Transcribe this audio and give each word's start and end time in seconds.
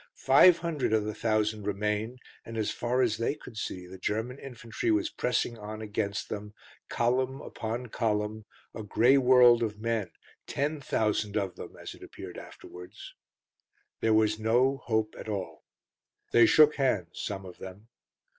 Five 0.15 0.57
hundred 0.57 0.93
of 0.93 1.03
the 1.03 1.13
thousand 1.13 1.67
remained, 1.67 2.17
and 2.43 2.57
as 2.57 2.71
far 2.71 3.03
as 3.03 3.17
they 3.17 3.35
could 3.35 3.55
see 3.55 3.85
the 3.85 3.99
German 3.99 4.39
infantry 4.39 4.89
was 4.89 5.11
pressing 5.11 5.59
on 5.59 5.79
against 5.79 6.27
them, 6.27 6.55
column 6.89 7.39
upon 7.39 7.85
column, 7.85 8.45
a 8.73 8.81
grey 8.81 9.19
world 9.19 9.61
of 9.61 9.79
men, 9.79 10.09
ten 10.47 10.81
thousand 10.81 11.37
of 11.37 11.55
them, 11.55 11.75
as 11.79 11.93
it 11.93 12.01
appeared 12.01 12.39
afterwards. 12.39 13.13
There 13.99 14.15
was 14.15 14.39
no 14.39 14.77
hope 14.77 15.13
at 15.19 15.29
all. 15.29 15.65
They 16.31 16.47
shook 16.47 16.77
hands, 16.77 17.21
some 17.21 17.45
of 17.45 17.59
them. 17.59 17.87